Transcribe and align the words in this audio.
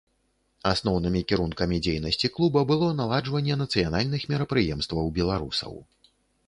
Асноўнымі 0.69 1.21
кірункамі 1.31 1.77
дзейнасці 1.87 2.31
клуба 2.39 2.65
было 2.73 2.91
наладжванне 3.03 3.59
нацыянальных 3.63 4.21
мерапрыемстваў 4.35 5.05
беларусаў. 5.21 5.73